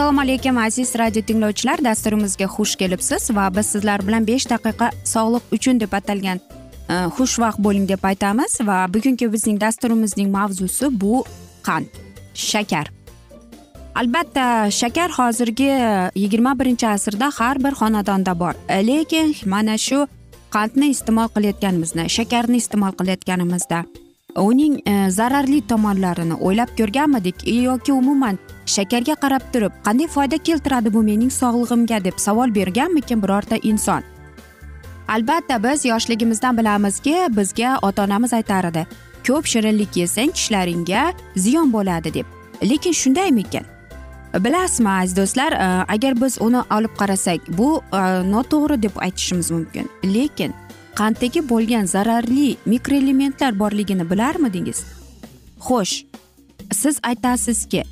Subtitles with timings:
[0.00, 1.84] assalomu alaykum aziz radio tinglovchilar.
[1.84, 7.60] Dasturimizga xush kelibsiz va biz sizlar bilan besh daqiqa sog'liq uchun deb atalgan e, xushvaqt
[7.66, 11.24] bo'ling deb aytamiz va bugungi bizning dasturimizning mavzusi bu
[11.66, 12.00] qand
[12.34, 12.88] shakar.
[13.94, 15.68] Albatta shakar hozirgi
[16.22, 18.54] yigirma birinchi asrda har bir xonadonda bor.
[18.68, 20.06] E, lekin mana shu
[20.56, 23.84] qandni iste'mol qilayotganimizda shakarni iste'mol qilayotganimizda
[24.48, 27.44] uning e, zararli tomonlarini o'ylab ko'rganmidik?
[27.66, 28.38] Yoki umuman
[28.76, 32.04] shakarga qarab turib qanday foyda keltiradi bu mening sog'lig'imga?
[32.04, 34.02] deb savol berganmikin birorta inson?
[35.08, 38.86] Albatta biz yoshligimizdan bilamizki bizga ota onamiz aytar edi
[39.26, 42.26] ko'p shirinlik yesang tishlaringga ziyon bo'ladi deb.
[42.62, 43.64] Lekin shundaymikin?
[44.44, 49.88] Bilasizmi aziz do'stlar e, agar biz uni olib qarasak bu e, noto'g'ri deb aytishimiz mumkin.
[50.04, 50.54] Lekin
[50.94, 54.84] qanddagi bo'lgan zararli mikroelementlar borligini bilarmidingiz?
[55.66, 56.04] Xo'sh
[56.72, 57.84] siz aytasizki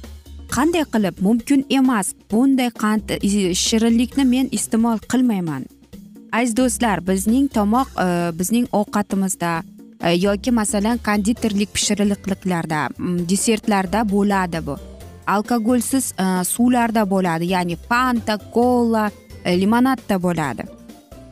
[0.56, 5.66] qanday qilib mumkin emas bunday qand e, shirinlikni men iste'mol qilmayman.
[6.32, 8.06] Aziz do'stlar bizning tomoq e,
[8.38, 9.53] bizning ovqatimizda
[10.03, 12.81] e, yoki masalan konditerlik pishiriliqliklarda
[13.32, 14.78] desertlarda bo'ladi bu.
[15.34, 16.14] Alkogolsiz
[16.54, 19.10] suvlarda bo'ladi ya'ni fanta kola
[19.44, 20.78] limonadda bo'ladi.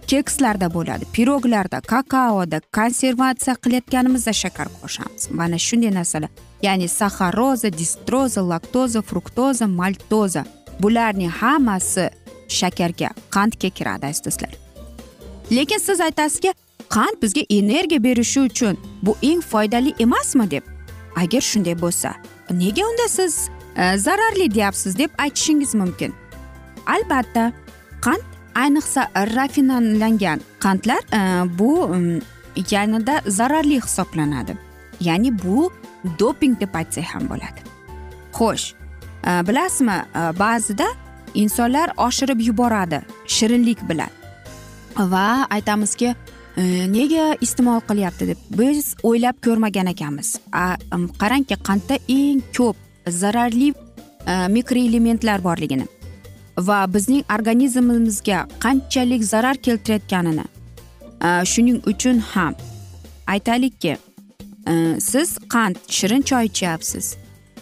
[0.06, 1.04] Kekslarda bo'ladi.
[1.12, 5.30] Piroglarda kakaoda konservatsiya qilayotganimizda shakar qo'shamiz.
[5.30, 6.30] Mana shunday narsalar
[6.62, 10.44] ya'ni saxaroza distroza laktoza fruktoza maltoza
[10.82, 12.10] bularning hammasi
[12.48, 14.52] shakarga qandga kiradi aziz do'stlar.
[15.56, 16.54] Lekin siz aytasizki
[16.88, 20.64] qand bizga energiya berishi uchun bu eng foydali emasmi deb?
[21.16, 22.14] Agar shunday bo'lsa
[22.50, 26.14] nega unda siz e, zararli deyapsiz deb aytishingiz mumkin?
[26.86, 27.52] Albatta
[28.00, 29.02] qand ayniqsa
[29.36, 31.20] rafinlangan qandlar e,
[31.58, 31.70] bu
[32.70, 34.56] yanada zararli hisoblanadi.
[35.00, 35.70] Ya'ni bu
[36.18, 37.60] doping deb aytsak ham bo'ladi.
[38.38, 38.66] Xo'sh
[39.28, 40.88] e, bilasizmi e, ba'zida
[41.34, 44.12] insonlar oshirib yuboradi shirinlik bilan.
[44.96, 46.14] Va aytamizki
[46.96, 50.30] nega iste'mol qilyapti deb biz o'ylab ko'rmagan ekanmiz.
[51.22, 52.76] Qarangki qandda eng ko'p
[53.20, 53.74] zararli
[54.56, 55.84] mikroelementlar borligini.
[56.58, 60.44] Va bizning organizmimizga qanchalik zarar keltirayotganini
[61.52, 62.54] shuning uchun ham
[63.26, 63.96] aytaylikki
[64.98, 67.16] siz qand shirin choy ichyapsiz.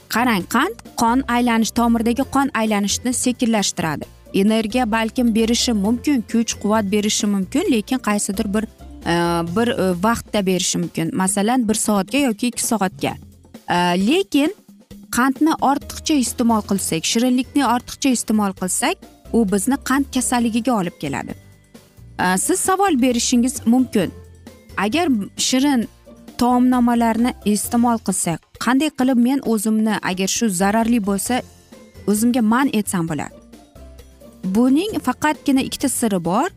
[0.09, 4.05] Qarang qand qon aylanish tomirdagi qon aylanishni sekinlashtiradi.
[4.35, 8.65] Energiya balkim berishi mumkin kuch quvvat berishi mumkin lekin qaysidir bir
[9.57, 11.17] bir e, vaqtda berishi mumkin.
[11.17, 13.15] Masalan bir soatga yoki ikki soatga.
[14.09, 14.55] Lekin
[15.17, 18.97] qandni ortiqcha iste'mol qilsak shirinlikni ortiqcha iste'mol qilsak
[19.37, 21.35] u bizni qand kasalligiga olib keladi.
[22.47, 24.11] Siz savol berishingiz mumkin.
[24.85, 25.07] Agar
[25.49, 25.87] shirin
[26.41, 31.41] taomnomalarni iste'mol qilsak qanday qilib men o'zimni agar shu zararli bo'lsa
[32.11, 33.35] o'zimga man etsam bo'ladi?
[34.55, 36.49] Buning faqatgina ikkita siri bor.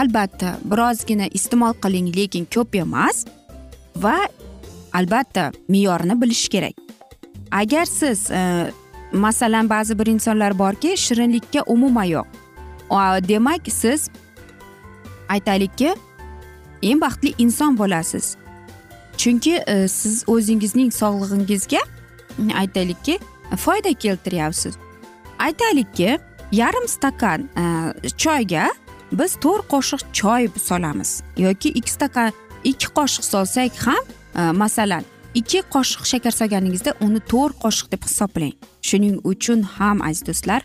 [0.00, 3.26] Albatta birozgina iste'mol qiling lekin ko'p emas
[4.04, 4.16] va
[4.98, 6.76] albatta me'yorni bilish kerak.
[7.52, 8.70] Agar siz e,
[9.12, 12.26] masalan ba'zi bir insonlar borki shirinlikka umuman yo'q.
[13.28, 14.10] Demak siz
[15.28, 15.94] aytaylikki
[16.82, 18.36] eng baxtli inson bo'lasiz.
[19.16, 21.80] Chunki e, siz o'zingizning sog'lig'ingizga
[22.38, 23.18] mm, aytaylikki
[23.56, 24.74] foyda keltiryapsiz.
[25.38, 26.18] Aytaylikki
[26.52, 27.64] yarim stakan e,
[28.16, 28.68] choyga
[29.12, 32.32] biz to'rt qoshiq choy solamiz yoki ikki stakan
[32.64, 34.04] ikki qoshiq solsak ham
[34.36, 38.54] e, masalan ikki qoshiq shakar solganingizda uni to'rt qoshiq deb hisoblang.
[38.88, 40.62] Shuning uchun ham aziz do'stlar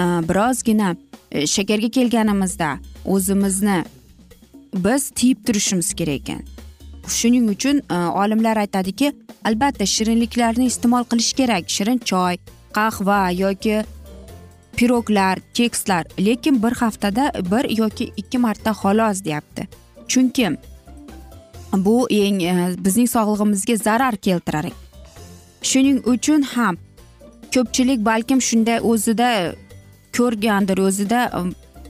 [0.00, 0.96] e, birozgina
[1.30, 2.70] e, shakarga kelganimizda
[3.04, 3.78] o'zimizni
[4.86, 6.42] biz tiyib turishimiz kerak ekan.
[7.18, 9.12] Shuning uchun e, olimlar aytadiki
[9.44, 11.64] albatta shirinliklarni iste'mol qilish kerak.
[11.76, 12.36] Shirin choy
[12.76, 13.82] qahva yoki
[14.76, 16.04] piroglar kekslar.
[16.26, 19.68] Lekin bir haftada bir yoki ikki marta xolos deyapti.
[20.08, 20.56] Chunki
[21.72, 24.66] bu eng e, bizning sog'lig'imizga zarar keltirar
[25.62, 26.76] shuning uchun ham
[27.54, 29.30] ko'pchilik balkim shunday o'zida
[30.16, 31.40] ko'rgandir o'zida e,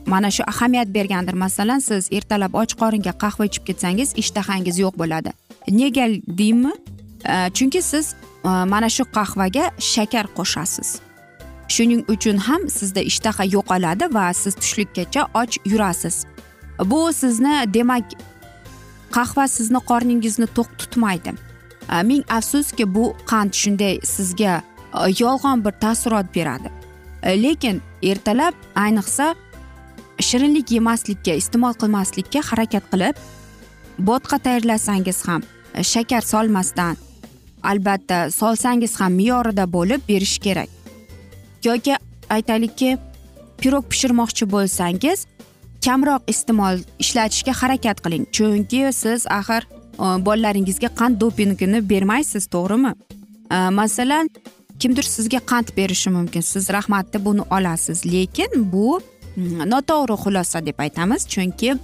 [0.07, 1.35] mana shu ahamiyat bergandir.
[1.35, 5.31] Masalan siz ertalab och qoringa qahva ichib ketsangiz ishtahangiz yo'q bo'ladi.
[5.69, 6.07] Nega
[6.39, 6.73] deymi?
[7.25, 10.89] E, chunki siz mana shu qahvaga shakar qo'shasiz.
[11.69, 16.17] Shuning uchun ham sizda ishtaha yo'qoladi va siz tushlikkacha och yurasiz.
[16.85, 18.05] Bu sizni demak
[19.17, 21.35] qahva sizni qorningizni to'q tutmaydi.
[22.11, 24.63] Ming afsuski bu qand shunday sizga
[25.23, 26.71] yolg'on bir taassurot beradi.
[27.45, 29.35] Lekin ertalab ayniqsa
[30.29, 33.17] shirinlik yemaslikka iste'mol qilmaslikka harakat qilib
[34.09, 35.43] bo'tqa tayyorlasangiz ham
[35.93, 36.97] shakar solmasdan
[37.63, 40.69] albatta solsangiz ham me'yorida bo'lib berish kerak.
[41.65, 41.95] Yoki
[42.31, 42.99] aytaylikki
[43.61, 45.27] pirog pishirmoqchi bo'lsangiz
[45.85, 48.25] kamroq iste'mol ishlatishga harakat qiling.
[48.37, 52.93] Chunki siz axir e, bolalaringizga qand dopingini bermaysiz to'g'rimi?
[53.51, 54.31] E, masalan
[54.81, 56.45] kimdir sizga qand berishi mumkin.
[56.53, 58.05] Siz rahmat deb buni olasiz.
[58.13, 59.01] Lekin bu
[59.37, 61.29] mm, noto'g'ri xulosa deb aytamiz.
[61.33, 61.77] Chunki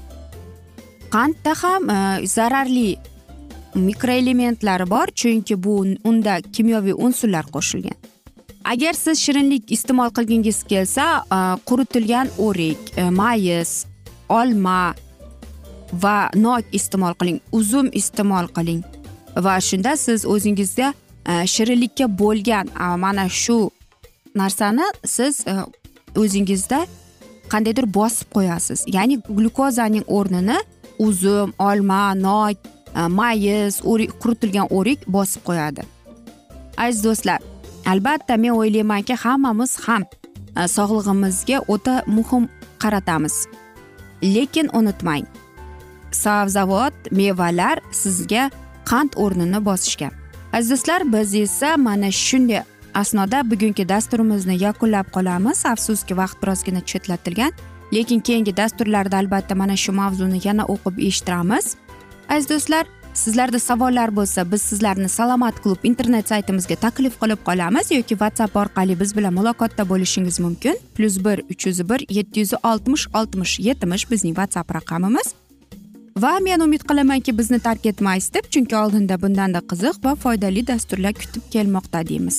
[1.14, 2.96] qandda ham e, zararli
[3.88, 5.06] mikroelementlari bor.
[5.20, 7.96] Chunki bu unda kimyoviy unsurlar qo'shilgan.
[8.67, 13.87] Agar siz shirinlik iste'mol qilgingiz kelsa e, quritilgan o'rik e, mayiz
[14.29, 14.95] olma
[16.03, 18.83] va nok iste'mol qiling uzum iste'mol qiling
[19.47, 20.93] va shunda siz o'zingizda
[21.31, 22.75] e, shirinlikka bo'lgan
[23.05, 23.59] mana shu
[24.35, 24.87] narsani
[25.17, 25.45] siz
[26.23, 26.87] o'zingizda
[27.53, 28.83] qandaydir bosib qo'yasiz.
[28.97, 30.59] Ya'ni glyukozaning o'rnini
[30.99, 32.57] uzum olma nok
[33.19, 33.79] mayiz
[34.23, 35.83] quritilgan o'rik bosib qo'yadi.
[36.77, 37.41] Aziz do'stlar
[37.93, 40.03] albatta men o'ylaymanki hammamiz ham
[40.56, 42.49] e, sog'lig'imizga o'ta muhim
[42.83, 43.37] qaratamiz.
[44.23, 45.27] Lekin unutmang
[46.12, 48.50] sabzavot mevalar sizga
[48.91, 50.12] qand o'rnini bosishgan
[50.56, 52.62] aziz do'stlar biz esa mana shunday
[52.94, 55.67] asnoda bugungi dasturimizni yakunlab qolamiz.
[55.67, 57.53] Afsuski vaqt birozgina chetlatilgan
[57.93, 61.77] lekin keyingi dasturlarda albatta mana shu mavzuni yana o'qib eshittiramiz.
[62.29, 62.85] Aziz do'stlar
[63.17, 68.99] sizlarda savollar bo'lsa biz sizlarni salomat klub internet saytimizga taklif qilib qolamiz yoki whatsapp orqali
[69.01, 70.77] biz bilan muloqotda bo'lishingiz mumkin.
[70.95, 75.35] Plyus bir uch yuz bir yetti yuz oltmish oltmish yetmish bizning whatsapp raqamimiz.
[76.17, 81.13] Va men umid qilamanki bizni tark etmaysiz deb chunki oldinda bundanda qiziq va foydali dasturlar
[81.13, 82.39] kutib kelmoqda deymiz.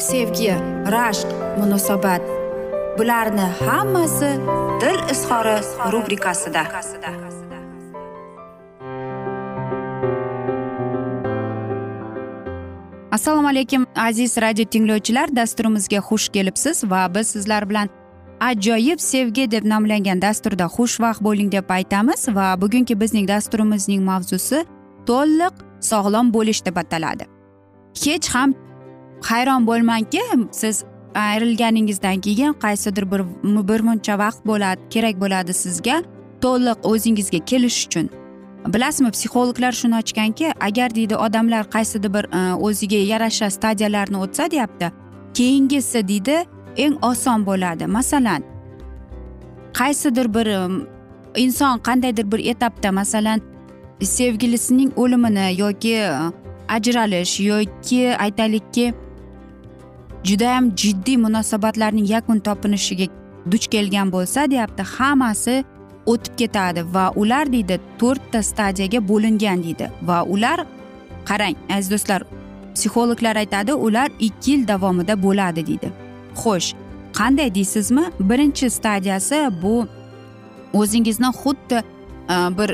[0.00, 0.54] sevgi
[0.94, 1.28] rashq
[1.58, 2.22] munosabat.
[2.98, 4.30] Bularni hammasi
[4.80, 5.56] dil izhori
[5.92, 6.62] rubrikasida.
[13.12, 15.36] Assalomu alaykum aziz radio tinglovchilar.
[15.36, 17.88] Dasturimizga xush kelibsiz va biz sizlar bilan
[18.40, 24.64] ajoyib sevgi deb nomlangan dasturda xushvaqt bo'ling deb aytamiz va bugungi bizning dasturimizning mavzusi
[25.06, 27.24] to'liq sog'lom bo'lish deb ataladi.
[28.04, 28.54] Hech ham
[29.20, 30.22] hayron bo'lmangki
[30.52, 30.84] siz
[31.14, 33.22] ayrilganingizdan keyin qaysidir bir
[33.68, 36.02] bir muncha vaqt bo'ladi kerak bo'ladi sizga
[36.40, 38.10] to'liq o'zingizga kelish uchun.
[38.74, 44.92] Bilasizmi psixologlar shuni ochganki agar deydi odamlar qaysidir bir e, o'ziga yarasha stadiyalarni o'tsa deyapti
[45.34, 46.44] keyingisi deydi
[46.76, 47.86] eng oson bo'ladi.
[47.86, 48.42] Masalan
[49.78, 50.60] qaysidir bir e,
[51.36, 53.40] inson qandaydir bir etapda masalan
[54.02, 56.12] sevgilisining o'limini yoki e,
[56.68, 58.94] ajralish yoki aytaylikki
[60.24, 63.06] judayam jiddiy munosabatlarning yakun topinishiga
[63.50, 65.64] duch kelgan bo'lsa deyapti hammasi
[66.06, 69.90] o'tib ketadi va ular deydi to'rtta stadiyaga bo'lingan deydi.
[70.02, 70.58] Va ular
[71.28, 72.20] qarang aziz do'stlar
[72.74, 75.88] psixologlar aytadi ular ikki yil davomida bo'ladi deydi.
[76.42, 76.68] Xo'sh
[77.18, 78.04] qanday deysizmi?
[78.30, 79.86] Birinchi stadiyasi bu
[80.72, 81.78] o'zingizni xuddi
[82.34, 82.70] e, bir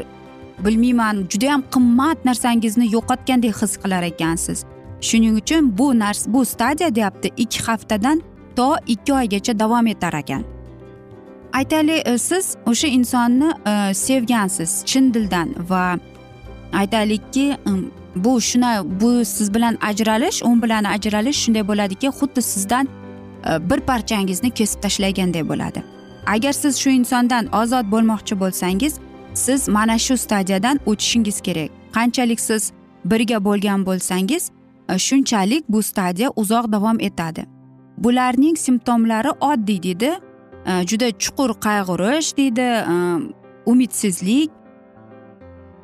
[0.64, 4.64] bilmayman judayam qimmat narsangizni yo'qotgandek his qilar ekansiz.
[5.00, 8.22] Shuning uchun bu nars bu stadiya deyapti ikki haftadan
[8.56, 10.44] to ikki oygacha davom etar ekan.
[11.52, 15.96] Aytaylik e, siz o'sha insonni e, sevgansiz chin dildan va
[16.72, 17.56] aytaylikki
[18.16, 22.88] bu shuna bu siz bilan ajralish u bilan ajralish shunday bo'ladiki xuddi sizdan
[23.48, 25.82] e, bir parchangizni kesib tashlaganday bo'ladi.
[26.26, 28.94] Agar siz shu insondan ozod bo'lmoqchi bo'lsangiz
[29.34, 31.70] siz mana shu stadiyadan o'tishingiz kerak.
[31.92, 32.72] Qanchalik siz
[33.04, 34.50] birga bo'lgan bo'lsangiz
[34.88, 37.46] Э, shunchalik bu stadiya uzoq davom etadi.
[37.98, 40.10] Bularning simptomlari oddiy deydi
[40.66, 42.94] э, juda chuqur qayg'urish deydi э,
[43.66, 44.50] umidsizlik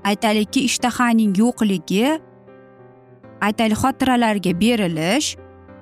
[0.04, 2.21] aytaylikki ishtahaning yo'qligi.
[3.40, 5.37] Aytaylik xotiralarga berilish.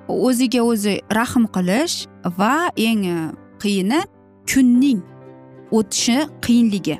[0.08, 2.06] O'ziga o'zi rahm qilish
[2.38, 3.18] va eng e,
[3.62, 4.00] qiyini
[4.50, 5.00] kunning
[5.70, 6.96] o'tishi qiyinligi.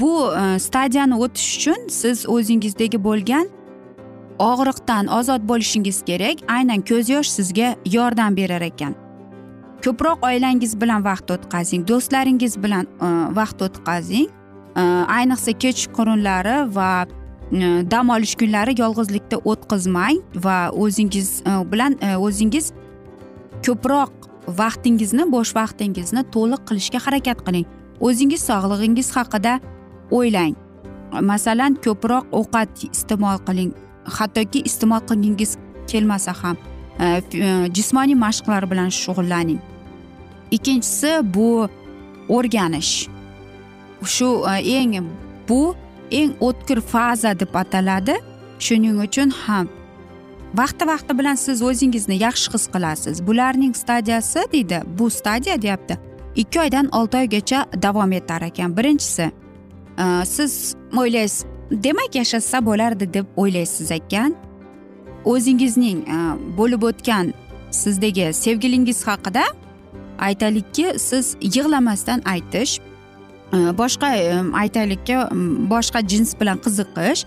[0.00, 3.46] Bu e, stadiyani o'tish uchun siz o'zingizdagi bo'lgan
[4.40, 8.94] og'riqdan ozod bo'lishingiz kerak aynan ko'z yosh sizga yordam berar ekan.
[9.84, 14.28] Ko'proq oilangiz bilan vaqt o'tkazing do'stlaringiz bilan e, vaqt o'tkazing.
[14.76, 14.82] E,
[15.16, 21.28] ayniqsa kechqurunlari va e, dam olish kunlari yolg'izlikda o'tkazmang va o'zingiz
[21.72, 22.72] bilan o'zingiz
[23.66, 24.12] ko'proq
[24.62, 27.66] vaqtingizni bo'sh vaqtingizni to'liq qilishga harakat qiling.
[28.00, 29.60] O'zingiz sog'lig'ingiz haqida
[30.16, 30.56] o'ylang.
[31.30, 33.72] Masalan ko'proq ovqat iste'mol qiling.
[34.04, 35.56] Hattoki iste'mol qilgingiz
[35.88, 36.56] kelmasa ham
[37.00, 39.60] e, e, jismoniy mashqlar bilan shug'ullaning.
[40.50, 41.68] Ikkinchisi bu
[42.28, 43.08] o'rganish.
[44.04, 45.06] Shu e, eng
[45.48, 45.74] bu
[46.10, 48.16] eng o'tkir faza deb ataladi.
[48.58, 49.68] Shuning uchun ham
[50.54, 53.26] vaqti vaqti bilan siz o'zingizni yaxshi his qilasiz.
[53.26, 55.98] Bularning stadiyasi deydi bu stadiya deyapti.
[56.36, 58.76] Ikki oydan olti oygacha davom etar ekan.
[58.76, 59.30] Birinchisi
[60.24, 64.34] siz o'ylaysiz demak yashasa bo'lardi deb o'ylaysiz ekan
[65.24, 66.04] o'zingizning
[66.58, 67.32] bo'lib o'tgan
[67.70, 69.44] sizdagi sevgilingiz haqida
[70.18, 72.80] aytaylikki siz yig'lamasdan aytish
[73.52, 74.10] boshqa
[74.62, 75.16] aytaylikki
[75.72, 77.24] boshqa jins bilan qiziqish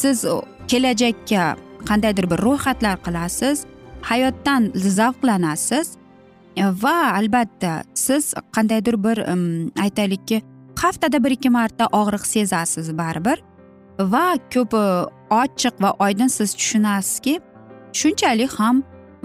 [0.00, 0.24] siz
[0.68, 1.56] kelajakka
[1.88, 3.64] qandaydir bir ro'yxatlar qilasiz
[4.02, 5.96] hayotdan zavqlanasiz
[6.56, 9.18] e, va albatta siz qandaydir bir
[9.84, 10.42] aytaylikki
[10.82, 13.42] haftada bir ikki marta og'riq sezasiz baribir.
[14.12, 14.74] Va ko'p
[15.30, 17.40] ochiq va oydin siz tushunasizki
[17.92, 18.82] shunchalik ham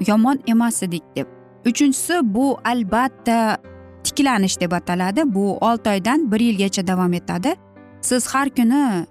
[0.08, 1.28] yomon emas edik deb.
[1.66, 3.58] Uchinchisi bu albatta
[4.04, 5.22] tiklanish deb ataladi.
[5.26, 7.56] Bu olti oydan bir yilgacha davom etadi.
[8.02, 9.06] Siz har kuni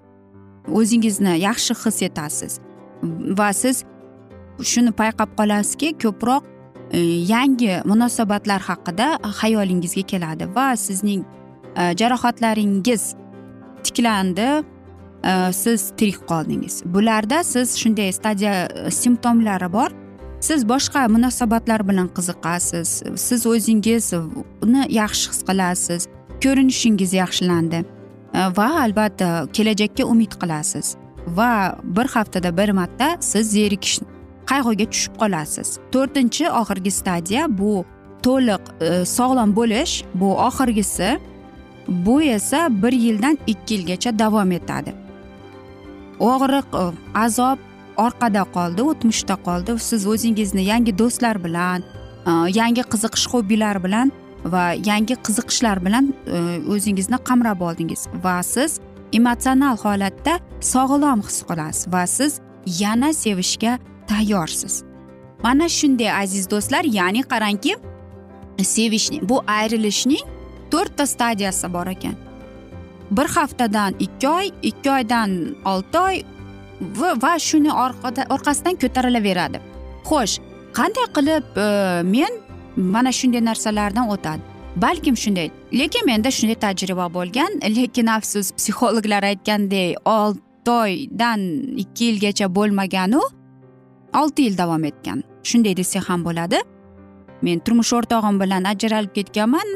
[0.72, 2.60] o'zingizni yaxshi his etasiz.
[3.38, 3.84] Va siz
[4.62, 6.42] shuni payqab qolasizki ko'proq
[6.90, 6.98] e,
[7.32, 9.06] yangi munosabatlar haqida
[9.40, 11.24] xayolingizga keladi va sizning
[11.76, 13.14] e, jarohatlaringiz
[13.84, 14.48] tiklandi.
[15.24, 16.82] Э, siz tirik qoldingiz.
[16.84, 19.90] Bularda siz shunday stadiya e, simptomlari bor.
[20.40, 23.02] Siz boshqa munosabatlar bilan qiziqasiz.
[23.16, 26.02] Siz o'zingizni yaxshi his qilasiz.
[26.44, 27.78] Ko'rinishingiz yaxshilandi.
[28.34, 30.96] E, va albatta kelajakka umid qilasiz.
[31.26, 34.00] Va bir haftada bir marta siz zerikish
[34.50, 35.68] qayg'uga tushib qolasiz.
[35.92, 37.84] To'rtinchi oxirgi stadiya bu
[38.26, 40.04] to'liq e, sog'lom bo'lish.
[40.14, 41.08] Bu oxirgisi
[41.88, 45.03] bu esa bir yildan ikki yilgacha davom etadi.
[46.20, 47.58] Og'riq e, azob
[47.96, 49.78] orqada qoldi o'tmishda qoldi.
[49.78, 51.82] Siz o'zingizni yangi do'stlar bilan
[52.26, 54.12] e, yangi qiziqish hobbilar bilan
[54.44, 56.38] va yangi qiziqishlar bilan e,
[56.74, 58.08] o'zingizni qamrab oldingiz.
[58.24, 58.80] Va siz
[59.12, 62.40] emotsional holatda sog'lom his qilasiz va siz
[62.80, 63.78] yana sevishga
[64.10, 64.82] tayyorsiz.
[65.44, 67.74] Mana shunday aziz do'stlar ya'ni qarangki
[68.62, 70.24] sevishning bu ayrilishning
[70.70, 72.14] to'rtta stadiyasi bor ekan.
[73.16, 75.30] Bir haftadan ikki oy ikki oydan
[75.64, 76.22] olti oy
[77.22, 77.72] va, shuni
[78.34, 79.60] orqasidan ko'tarilaveradi.
[80.08, 80.40] Xo'sh
[80.78, 81.66] qanday qilib e,
[82.14, 82.32] men
[82.76, 84.42] mana shunday narsalardan o'tadi?
[84.76, 91.40] Balkim shunday lekin menda shunday tajriba bo'lgan lekin afsus psixologlar aytgandek olti oydan
[91.82, 93.22] ikki yilgacha bo'lmaganu
[94.20, 95.22] olti yil davom etgan.
[95.42, 96.58] Shunday desak ham bo'ladi.
[97.42, 99.68] Men turmush o'rtog'im bilan ajralib ketganman.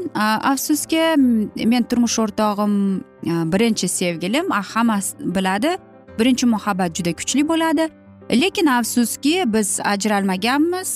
[0.52, 1.02] Afsuski
[1.72, 2.74] men turmush o'rtog'im
[3.52, 5.76] birinchi sevgilim hammasi biladi
[6.18, 7.88] birinchi muhabbat juda kuchli bo'ladi.
[8.30, 10.88] Lekin afsuski biz ajralmaganmiz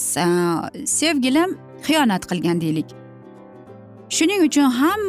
[0.87, 1.50] sevgilim
[1.87, 2.88] xiyonat qilgan deylik.
[4.16, 5.02] Shuning uchun ham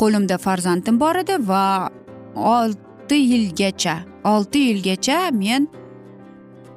[0.00, 1.90] qo'limda farzandim bor edi va
[2.36, 5.68] olti yilgacha olti yilgacha men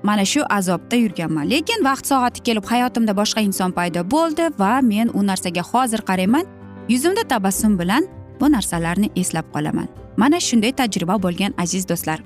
[0.08, 1.50] mana shu azobda yurganman.
[1.54, 6.46] Lekin vaqt soati kelib hayotimda boshqa inson paydo bo'ldi va men u narsaga hozir qarayman.
[6.94, 8.08] Yuzimda tabassum bilan
[8.40, 9.88] bu narsalarni eslab qolaman.
[10.18, 12.20] Mana shunday tajriba bo'lgan aziz do'stlar.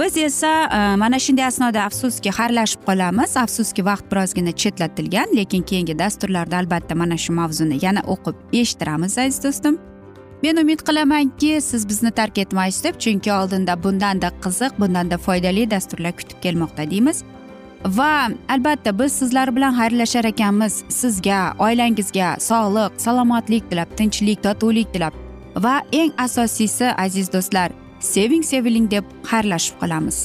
[0.00, 3.36] Biz esa e, mana shunday asnoda afsuski xayrlashib qolamiz.
[3.44, 9.38] Afsuski vaqt birozgina chetlatilgan lekin keyingi dasturlarda albatta mana shu mavzuni yana o'qib eshittiramiz aziz
[9.44, 9.78] do'stim.
[10.44, 16.12] Men umid qilamanki siz bizni tark etmaysiz deb chunki oldinda bundanda qiziq bundanda foydali dasturlar
[16.18, 17.22] kutib kelmoqda deymiz.
[17.98, 20.74] Va albatta biz sizlar bilan xayrlashar ekanmiz.
[21.00, 25.16] Sizga oilangizga sog'lik salomatlik tilab tinchlik totuvlik tilab.
[25.64, 27.72] Va eng asosiysi aziz do'stlar
[28.12, 30.24] seving seviling deb xayrlashib qolamiz.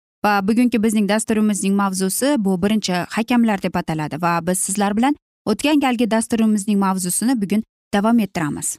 [0.23, 6.11] Bugungi bizning dasturimizning mavzusi bu birinchi hakamlar deb ataladi va biz sizlar bilan o'tgan galgi
[6.11, 8.77] dasturimizning mavzusini bugun davom ettiramiz.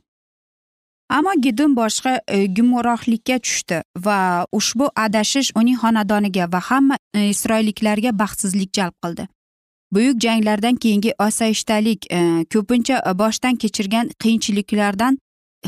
[1.11, 8.19] Ammo gidun boshqa e, gumrohlikka tushdi va ushbu adashish uning xonadoniga va hamma e, isroilliklarga
[8.19, 9.27] baxtsizlik jalb qildi.
[9.93, 12.21] Buyuk janglardan keyingi osoyishtalik e,
[12.55, 15.19] ko'pincha boshdan kechirgan qiyinchiliklardan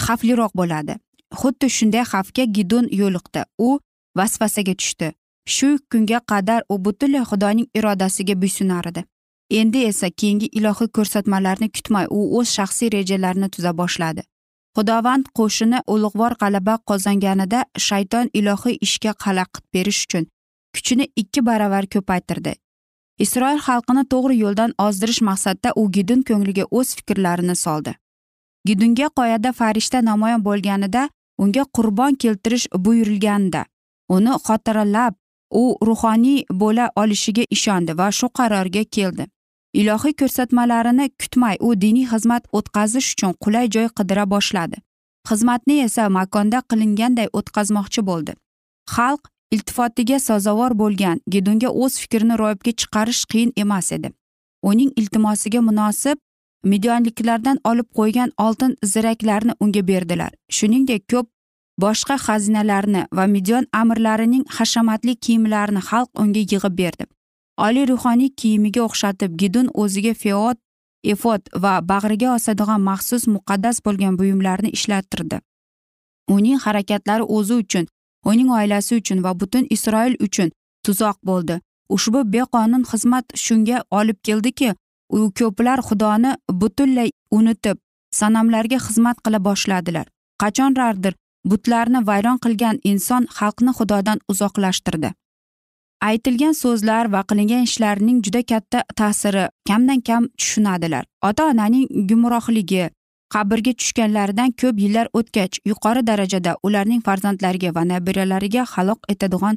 [0.07, 0.97] xavfliroq bo'ladi.
[1.41, 3.45] Xuddi shunday xavfga gidun yo'liqdi.
[3.59, 3.79] U
[4.17, 5.13] vasvasaga tushdi.
[5.46, 9.04] Shu kunga qadar u butunlay xudoning irodasiga bo'ysunar edi.
[9.50, 14.22] Endi esa keyingi ilohiy ko'rsatmalarni kutmay u o'z shaxsiy rejalarini tuza boshladi.
[14.76, 20.24] Xudovand qo'shini ulug'vor g'alaba qozonganida shayton ilohiy ishga xalaqit berish uchun
[20.74, 22.54] kuchini ikki baravar ko'paytirdi.
[23.24, 27.92] Isroil xalqini to'g'ri yo'ldan ozdirish maqsadida u gidun ko'ngliga o'z fikrlarini soldi.
[28.68, 31.02] Gidunga qoyada farishta namoyon bo'lganida
[31.38, 33.64] unga qurbon keltirish buyurilganda
[34.16, 35.14] uni xotiralab
[35.62, 39.27] u ruhoniy bo'la olishiga ishondi va shu qarorga keldi.
[39.81, 44.77] Ilohiy ko'rsatmalarini kutmay u diniy xizmat o'tkazish uchun qulay joy qidira boshladi.
[45.29, 48.33] Xizmatni esa makonda qilinganday o'tkazmoqchi bo'ldi.
[48.95, 49.23] Xalq
[49.55, 54.09] iltifotiga sazovor bo'lgan gedunga o'z fikrini ro'yobga chiqarish qiyin emas edi.
[54.71, 56.19] Uning iltimosiga munosib
[56.73, 60.33] midyonliklardan olib qo'ygan oltin ziraklarni unga berdilar.
[60.57, 61.27] Shuningdek ko'p
[61.83, 67.05] boshqa xazinalarni va midyon amirlarining hashamatli kiyimlarini xalq unga yig'ib berdi.
[67.67, 70.57] Oliy ruhoniy kiyimiga o'xshatib gidun o'ziga feod
[71.13, 75.37] efod va bag'riga osadigan maxsus muqaddas bo'lgan buyumlarni ishlattirdi.
[76.37, 77.87] Uning harakatlari o'zi uchun
[78.31, 80.51] uning oilasi uchun va butun isroil uchun
[80.85, 81.61] tuzoq bo'ldi.
[81.95, 84.71] Ushbu beqonun xizmat shunga olib keldiki
[85.17, 87.77] u ko'plar xudoni butunlay unutib
[88.21, 90.07] sanamlarga xizmat qila boshladilar.
[90.43, 91.15] Qachonlardir
[91.50, 95.11] butlarni vayron qilgan inson xalqni xudodan uzoqlashtirdi.
[96.09, 101.04] Aytilgan so'zlar va qilingan ishlarning juda katta ta'siri kamdan kam tushunadilar.
[101.28, 102.85] Ota onaning gumrohligi
[103.35, 109.57] qabrga tushganlaridan ko'p yillar o'tgach yuqori darajada ularning farzandlariga va nabiralariga xaloq etadigan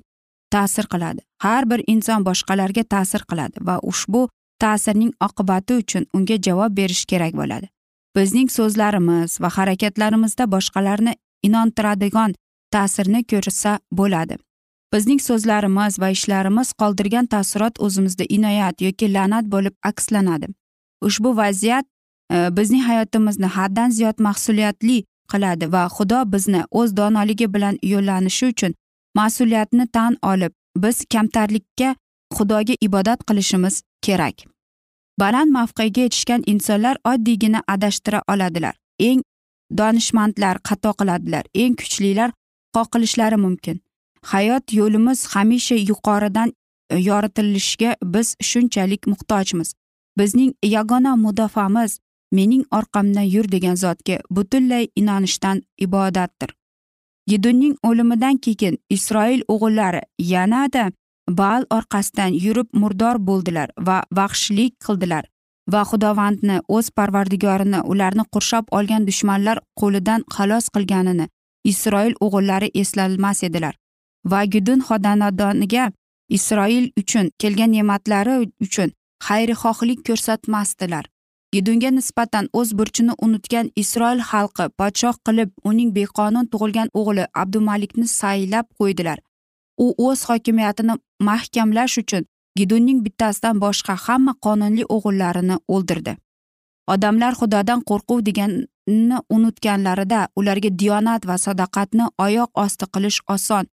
[0.53, 1.21] ta'sir qiladi.
[1.43, 4.21] Har bir inson boshqalarga ta'sir qiladi va ushbu
[4.63, 7.67] ta'sirning oqibati uchun unga javob berish kerak bo'ladi.
[8.15, 12.35] Bizning so'zlarimiz va harakatlarimizda boshqalarni inontiradigan
[12.71, 14.37] ta'sirni ko'rsa bo'ladi.
[14.93, 20.47] Bizning so'zlarimiz va ishlarimiz qoldirgan taassurot o'zimizda inoyat yoki la'nat bo'lib akslanadi.
[21.01, 21.85] Ushbu vaziyat
[22.31, 28.73] e, bizning hayotimizni haddan ziyod mas'uliyatli qiladi va xudo bizni o'z donoligi bilan yo'llanishi uchun
[29.19, 31.95] mas'uliyatni tan olib biz kamtarlikka
[32.37, 34.35] xudoga ibodat qilishimiz kerak.
[35.19, 38.75] Baland mavqega yetishgan insonlar oddiygina adashtira oladilar.
[38.99, 39.21] Eng
[39.71, 41.43] donishmandlar xato qiladilar.
[41.53, 42.31] Eng kuchlilar
[42.75, 43.81] qoqilishlari mumkin.
[44.21, 46.53] Hayot yo'limiz hamisha yuqoridan
[46.89, 49.73] e, yoritilishiga biz shunchalik muhtojmiz.
[50.17, 51.99] Bizning yagona mudofaamiz
[52.31, 56.49] mening orqamdan yur degan zotga butunlay inonishdan ibodatdir.
[57.27, 60.91] Gidunning o'limidan keyin isroil o'g'illari yanada
[61.29, 65.25] baal orqasidan yurib murdor bo'ldilar va vahshiylik qildilar.
[65.73, 71.25] Va xudovandni o'z parvardigorini ularni qurshab olgan dushmanlar qo'lidan xalos qilganini
[71.71, 73.75] isroil o'g'illari eslalmas edilar
[74.31, 75.85] va gudun xodanadoniga
[76.37, 78.89] isroil uchun kelgan ne'matlari uchun
[79.27, 81.05] xayrixohlik ko'rsatmasdilar.
[81.53, 88.67] Gidunga nisbatan o'z burchini unutgan isroil xalqi podshoh qilib uning beqonun tug'ilgan o'g'li abdumalikni saylab
[88.79, 89.17] qo'ydilar.
[89.83, 90.95] U o'z hokimiyatini
[91.29, 92.27] mahkamlash uchun
[92.59, 96.13] gidunning bittasidan boshqa hamma qonunli o'g'illarini o'ldirdi.
[96.93, 103.65] Odamlar xudodan qo'rquv deganni unutganlarida ularga diyonat va sadoqatni oyoq osti qilish oson.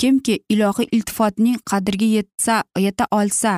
[0.00, 3.52] Kimki ilohiy iltifotning qadriga yetsa yeta olsa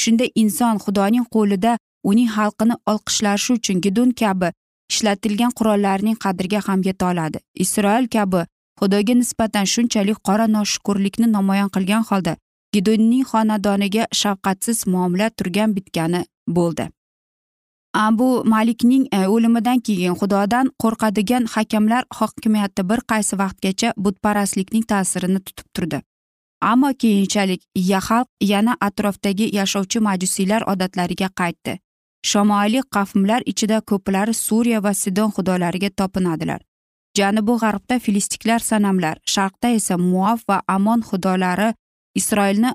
[0.00, 1.72] shunda inson xudoning qo'lida
[2.10, 4.48] uning xalqini olqishlashi uchun gidun kabi
[4.92, 7.38] ishlatilgan qurollarning qadriga ham yeta oladi.
[7.64, 8.40] Isroil kabi
[8.80, 12.36] xudoga nisbatan shunchalik qora noshukurlikni namoyon qilgan holda
[12.74, 16.24] gidonning xonadoniga shafqatsiz muomala turgan bitgani
[16.58, 16.88] bo'ldi.
[17.94, 25.68] Abu malikning e, o'limidan keyin xudodan qo'rqadigan hakamlar hokimiyati bir qaysi vaqtgacha butparastlikning ta'sirini tutib
[25.74, 26.00] turdi.
[26.70, 31.78] Ammo keyinchalik yaxalq yana atrofdagi yashovchi majusiylar odatlariga qaytdi.
[32.30, 36.60] Shomoliy qavmlar ichida ko'plari suriya va sidon xudolariga topinadilar.
[37.18, 41.68] Janubi g'arbda filistiklar sanamlar sharqda esa muaf va amon xudolari
[42.14, 42.72] isroilni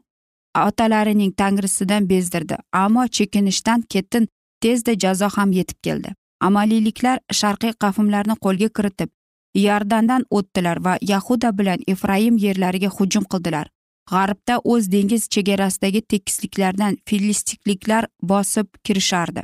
[0.67, 4.27] otalarining tangrisidan bezdirdi ammo chekinishdan ketin
[4.61, 6.13] tezda jazo ham yetib keldi.
[6.41, 9.09] Amaliyliklar sharqiy qavmlarni qo'lga kiritib
[9.55, 13.67] yardandan o'tdilar va yahuda bilan efraim yerlariga hujum qildilar.
[14.11, 19.43] G'arbda o'z dengiz chegarasidagi tekisliklardan filistikliklar bosib kirishardi.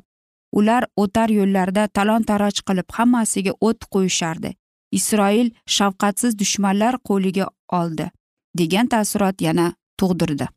[0.52, 4.54] Ular o'tar yo'llarda talon taroj qilib hammasiga o't qo'yishardi.
[4.92, 7.48] Isroil shafqatsiz dushmanlar qo'liga
[7.80, 8.12] oldi
[8.58, 10.48] degan taassurot yana tug'dirdi.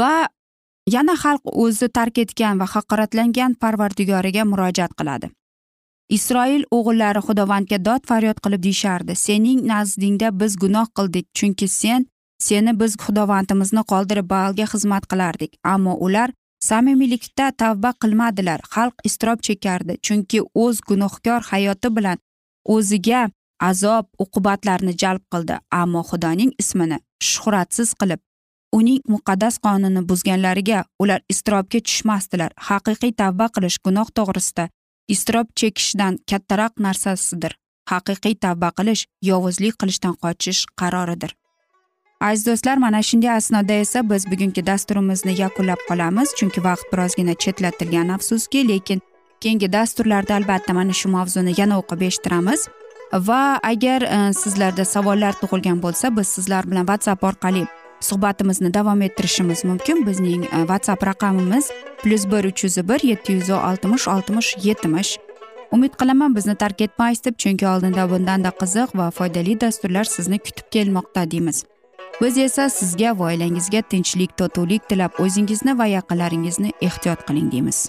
[0.00, 0.12] Va
[0.94, 5.30] yana xalq o'zi tark etgan va haqoratlangan parvardigoriga murojaat qiladi.
[6.16, 12.06] Isroil o'g'illari xudovandga dod faryod qilib deyishardi sening nazdingda biz gunoh qildik chunki sen
[12.48, 15.58] seni biz xudovandimizni qoldirib baalga xizmat qilardik.
[15.74, 16.32] Ammo ular
[16.68, 22.18] samimiylikda tavba qilmadilar xalq iztirob chekardi chunki o'z gunohkor hayoti bilan
[22.74, 23.22] o'ziga
[23.70, 25.60] azob uqubatlarni jalb qildi.
[25.82, 26.98] Ammo xudoning ismini
[27.30, 28.20] shuhratsiz qilib
[28.72, 32.52] uning muqaddas qonunini buzganlariga ular iztirobga tushmasdilar.
[32.68, 34.68] Haqiqiy tavba qilish gunoh to'g'risida
[35.08, 37.56] iztirob chekishdan kattaroq narsasidir.
[37.90, 41.34] Haqiqiy tavba qilish yovuzlik qilishdan qochish qaroridir.
[42.20, 48.08] Aziz do'stlar mana shunday asnoda esa biz bugungi dasturimizni yakunlab qolamiz chunki vaqt birozgina chetlatilgan
[48.16, 49.00] afsuski lekin
[49.42, 52.68] keyingi dasturlarda albatta mana shu mavzuni yana o'qib eshittiramiz.
[53.28, 57.62] Va agar e, sizlarda savollar tug'ilgan bo'lsa biz sizlar bilan whatsapp orqali
[58.00, 60.06] suhbatimizni davom ettirishimiz mumkin.
[60.06, 61.70] Bizning e, whatsapp raqamimiz
[62.02, 65.18] plyus bir uch yuz bir yetti yuz oltmish oltmish yetmish
[65.72, 70.70] umid qilaman bizni tark etmaysiz deb chunki oldinda bundanda qiziq va foydali dasturlar sizni kutib
[70.70, 71.64] kelmoqda deymiz.
[72.20, 77.88] Biz esa sizga va oilangizga tinchlik totuvlik tilab o'zingizni va yaqinlaringizni ehtiyot qiling deymiz.